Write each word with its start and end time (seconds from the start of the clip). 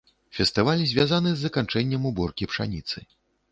Фестываль 0.37 0.81
звязаны 0.91 1.29
з 1.35 1.45
заканчэннем 1.47 2.09
уборкі 2.13 2.51
пшаніцы. 2.55 3.07